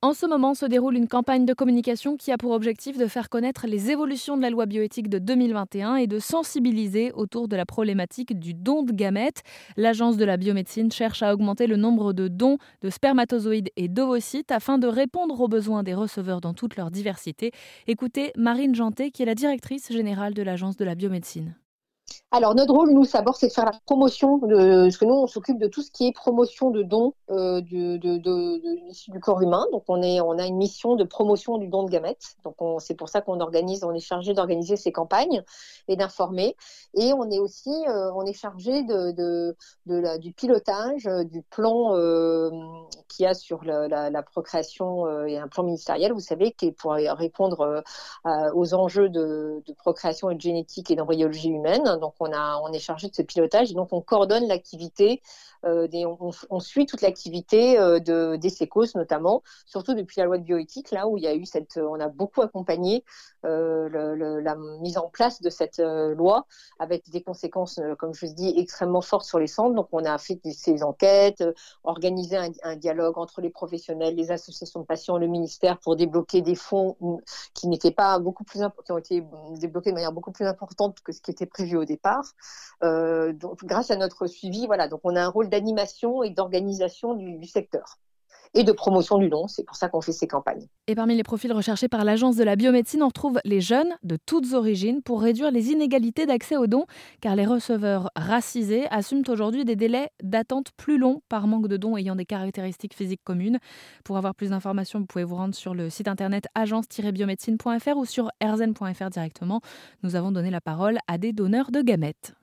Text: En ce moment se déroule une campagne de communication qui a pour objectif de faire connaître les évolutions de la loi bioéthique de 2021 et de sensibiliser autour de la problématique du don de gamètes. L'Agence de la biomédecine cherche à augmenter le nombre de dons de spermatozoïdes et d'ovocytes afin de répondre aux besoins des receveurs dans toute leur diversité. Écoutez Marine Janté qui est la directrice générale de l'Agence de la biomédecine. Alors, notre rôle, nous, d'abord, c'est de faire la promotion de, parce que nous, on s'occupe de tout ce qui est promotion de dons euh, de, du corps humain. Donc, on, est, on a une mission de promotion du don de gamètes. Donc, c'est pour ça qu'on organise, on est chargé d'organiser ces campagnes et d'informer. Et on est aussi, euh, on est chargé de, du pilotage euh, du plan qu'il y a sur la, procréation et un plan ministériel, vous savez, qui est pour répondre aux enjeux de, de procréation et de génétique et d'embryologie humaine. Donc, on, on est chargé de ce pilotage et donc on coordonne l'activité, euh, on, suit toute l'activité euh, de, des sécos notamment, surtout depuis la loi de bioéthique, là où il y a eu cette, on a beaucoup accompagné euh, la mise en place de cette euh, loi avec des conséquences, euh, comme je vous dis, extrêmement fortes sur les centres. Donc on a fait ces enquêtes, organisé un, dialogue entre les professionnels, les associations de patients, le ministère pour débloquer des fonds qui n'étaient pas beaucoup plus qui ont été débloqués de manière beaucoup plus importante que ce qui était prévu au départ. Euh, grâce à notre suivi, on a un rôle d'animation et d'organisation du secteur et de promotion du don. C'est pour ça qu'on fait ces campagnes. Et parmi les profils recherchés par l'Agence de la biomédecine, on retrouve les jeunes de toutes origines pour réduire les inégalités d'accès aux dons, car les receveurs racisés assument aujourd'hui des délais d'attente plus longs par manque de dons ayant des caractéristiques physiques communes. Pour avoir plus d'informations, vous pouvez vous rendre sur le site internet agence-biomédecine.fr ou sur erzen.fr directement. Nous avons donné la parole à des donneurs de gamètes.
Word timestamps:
En 0.00 0.14
ce 0.14 0.26
moment 0.26 0.54
se 0.54 0.64
déroule 0.64 0.94
une 0.94 1.08
campagne 1.08 1.44
de 1.44 1.52
communication 1.52 2.16
qui 2.16 2.30
a 2.30 2.38
pour 2.38 2.52
objectif 2.52 2.96
de 2.96 3.08
faire 3.08 3.28
connaître 3.28 3.66
les 3.66 3.90
évolutions 3.90 4.36
de 4.36 4.42
la 4.42 4.50
loi 4.50 4.64
bioéthique 4.66 5.08
de 5.08 5.18
2021 5.18 5.96
et 5.96 6.06
de 6.06 6.20
sensibiliser 6.20 7.10
autour 7.10 7.48
de 7.48 7.56
la 7.56 7.66
problématique 7.66 8.38
du 8.38 8.54
don 8.54 8.84
de 8.84 8.92
gamètes. 8.92 9.42
L'Agence 9.76 10.16
de 10.16 10.24
la 10.24 10.36
biomédecine 10.36 10.92
cherche 10.92 11.24
à 11.24 11.34
augmenter 11.34 11.66
le 11.66 11.74
nombre 11.74 12.12
de 12.12 12.28
dons 12.28 12.58
de 12.80 12.90
spermatozoïdes 12.90 13.70
et 13.76 13.88
d'ovocytes 13.88 14.52
afin 14.52 14.78
de 14.78 14.86
répondre 14.86 15.40
aux 15.40 15.48
besoins 15.48 15.82
des 15.82 15.94
receveurs 15.94 16.40
dans 16.40 16.54
toute 16.54 16.76
leur 16.76 16.92
diversité. 16.92 17.50
Écoutez 17.88 18.30
Marine 18.36 18.76
Janté 18.76 19.10
qui 19.10 19.24
est 19.24 19.26
la 19.26 19.34
directrice 19.34 19.92
générale 19.92 20.32
de 20.32 20.42
l'Agence 20.42 20.76
de 20.76 20.84
la 20.84 20.94
biomédecine. 20.94 21.56
Alors, 22.30 22.54
notre 22.54 22.74
rôle, 22.74 22.90
nous, 22.90 23.06
d'abord, 23.06 23.36
c'est 23.36 23.48
de 23.48 23.52
faire 23.52 23.64
la 23.64 23.72
promotion 23.86 24.36
de, 24.36 24.82
parce 24.82 24.98
que 24.98 25.06
nous, 25.06 25.14
on 25.14 25.26
s'occupe 25.26 25.58
de 25.58 25.66
tout 25.66 25.80
ce 25.80 25.90
qui 25.90 26.08
est 26.08 26.12
promotion 26.12 26.70
de 26.70 26.82
dons 26.82 27.14
euh, 27.30 27.62
de, 27.62 27.96
du 27.96 29.20
corps 29.20 29.40
humain. 29.40 29.64
Donc, 29.72 29.84
on, 29.88 30.02
est, 30.02 30.20
on 30.20 30.38
a 30.38 30.44
une 30.44 30.58
mission 30.58 30.94
de 30.94 31.04
promotion 31.04 31.56
du 31.56 31.68
don 31.68 31.84
de 31.84 31.90
gamètes. 31.90 32.36
Donc, 32.44 32.56
c'est 32.82 32.94
pour 32.94 33.08
ça 33.08 33.22
qu'on 33.22 33.40
organise, 33.40 33.82
on 33.82 33.94
est 33.94 34.00
chargé 34.00 34.34
d'organiser 34.34 34.76
ces 34.76 34.92
campagnes 34.92 35.42
et 35.88 35.96
d'informer. 35.96 36.54
Et 36.92 37.14
on 37.14 37.30
est 37.30 37.38
aussi, 37.38 37.72
euh, 37.88 38.12
on 38.12 38.26
est 38.26 38.34
chargé 38.34 38.82
de, 38.82 39.56
du 40.18 40.32
pilotage 40.34 41.06
euh, 41.06 41.24
du 41.24 41.40
plan 41.40 41.94
qu'il 43.08 43.24
y 43.24 43.26
a 43.26 43.32
sur 43.32 43.64
la, 43.64 44.22
procréation 44.22 45.24
et 45.24 45.38
un 45.38 45.48
plan 45.48 45.62
ministériel, 45.62 46.12
vous 46.12 46.20
savez, 46.20 46.52
qui 46.52 46.66
est 46.66 46.72
pour 46.72 46.92
répondre 46.92 47.82
aux 48.54 48.74
enjeux 48.74 49.08
de, 49.08 49.62
de 49.66 49.72
procréation 49.72 50.28
et 50.28 50.34
de 50.34 50.40
génétique 50.42 50.90
et 50.90 50.96
d'embryologie 50.96 51.48
humaine. 51.48 51.84
Donc, 52.00 52.17
on, 52.20 52.32
on 52.32 52.72
est 52.72 52.78
chargé 52.78 53.08
de 53.08 53.14
ce 53.14 53.22
pilotage 53.22 53.70
et 53.70 53.74
donc 53.74 53.92
on 53.92 54.00
coordonne 54.00 54.46
l'activité, 54.46 55.22
euh, 55.64 55.88
on, 56.50 56.60
suit 56.60 56.86
toute 56.86 57.02
l'activité 57.02 57.78
euh, 57.78 57.98
de, 57.98 58.36
des 58.36 58.50
sécos 58.50 58.94
notamment, 58.94 59.42
surtout 59.66 59.94
depuis 59.94 60.20
la 60.20 60.26
loi 60.26 60.38
de 60.38 60.44
bioéthique, 60.44 60.90
là 60.90 61.08
où 61.08 61.16
il 61.16 61.24
y 61.24 61.26
a 61.26 61.34
eu 61.34 61.46
cette, 61.46 61.78
on 61.78 61.98
a 62.00 62.08
beaucoup 62.08 62.42
accompagné 62.42 63.04
euh, 63.44 64.40
la 64.42 64.56
mise 64.56 64.98
en 64.98 65.08
place 65.08 65.40
de 65.40 65.48
cette 65.48 65.78
euh, 65.78 66.14
loi 66.14 66.46
avec 66.80 67.08
des 67.10 67.22
conséquences, 67.22 67.78
euh, 67.78 67.94
comme 67.94 68.12
je 68.12 68.26
vous 68.26 68.34
dis, 68.34 68.52
extrêmement 68.56 69.00
fortes 69.00 69.26
sur 69.26 69.38
les 69.38 69.46
centres. 69.46 69.74
Donc 69.74 69.88
on 69.92 70.04
a 70.04 70.18
fait 70.18 70.40
ces 70.52 70.82
enquêtes, 70.82 71.44
organisé 71.84 72.36
un, 72.36 72.76
dialogue 72.76 73.16
entre 73.16 73.40
les 73.40 73.50
professionnels, 73.50 74.16
les 74.16 74.32
associations 74.32 74.80
de 74.80 74.86
patients, 74.86 75.18
le 75.18 75.28
ministère 75.28 75.78
pour 75.78 75.94
débloquer 75.94 76.42
des 76.42 76.56
fonds 76.56 76.96
qui 77.54 77.68
n'étaient 77.68 77.92
pas 77.92 78.18
beaucoup 78.18 78.44
plus 78.44 78.60
qui 78.84 78.92
ont 78.92 78.98
été 78.98 79.24
débloqués 79.60 79.90
de 79.90 79.94
manière 79.94 80.12
beaucoup 80.12 80.32
plus 80.32 80.46
importante 80.46 81.00
que 81.00 81.12
ce 81.12 81.20
qui 81.20 81.30
était 81.30 81.46
prévu 81.46 81.76
au 81.76 81.84
départ. 81.84 82.07
Euh, 82.82 83.32
grâce 83.64 83.90
à 83.90 83.96
notre 83.96 84.26
suivi, 84.26 84.66
on 85.04 85.16
a 85.16 85.22
un 85.22 85.28
rôle 85.28 85.48
d'animation 85.48 86.22
et 86.22 86.30
d'organisation 86.30 87.14
du 87.14 87.46
secteur 87.46 87.98
et 88.54 88.64
de 88.64 88.72
promotion 88.72 89.18
du 89.18 89.28
don. 89.28 89.46
C'est 89.48 89.64
pour 89.64 89.76
ça 89.76 89.88
qu'on 89.88 90.00
fait 90.00 90.12
ces 90.12 90.26
campagnes. 90.26 90.66
Et 90.86 90.94
parmi 90.94 91.16
les 91.16 91.22
profils 91.22 91.52
recherchés 91.52 91.88
par 91.88 92.04
l'Agence 92.04 92.36
de 92.36 92.44
la 92.44 92.56
biomédecine, 92.56 93.02
on 93.02 93.08
retrouve 93.08 93.40
les 93.44 93.60
jeunes 93.60 93.94
de 94.02 94.16
toutes 94.24 94.52
origines 94.54 95.02
pour 95.02 95.22
réduire 95.22 95.50
les 95.50 95.70
inégalités 95.70 96.26
d'accès 96.26 96.56
aux 96.56 96.66
dons, 96.66 96.86
car 97.20 97.36
les 97.36 97.46
receveurs 97.46 98.10
racisés 98.16 98.86
assument 98.90 99.24
aujourd'hui 99.28 99.64
des 99.64 99.76
délais 99.76 100.10
d'attente 100.22 100.70
plus 100.76 100.98
longs 100.98 101.22
par 101.28 101.46
manque 101.46 101.68
de 101.68 101.76
dons 101.76 101.96
ayant 101.96 102.16
des 102.16 102.26
caractéristiques 102.26 102.94
physiques 102.94 103.22
communes. 103.24 103.58
Pour 104.04 104.16
avoir 104.16 104.34
plus 104.34 104.50
d'informations, 104.50 105.00
vous 105.00 105.06
pouvez 105.06 105.24
vous 105.24 105.36
rendre 105.36 105.54
sur 105.54 105.74
le 105.74 105.90
site 105.90 106.08
internet 106.08 106.46
agence-biomédecine.fr 106.54 107.96
ou 107.96 108.04
sur 108.04 108.30
erzen.fr 108.40 109.10
directement. 109.10 109.60
Nous 110.02 110.16
avons 110.16 110.32
donné 110.32 110.50
la 110.50 110.60
parole 110.60 110.98
à 111.06 111.18
des 111.18 111.32
donneurs 111.32 111.70
de 111.70 111.82
gamètes. 111.82 112.34